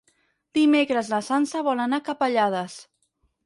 [0.57, 2.83] Dimecres na Sança vol anar a Capellades.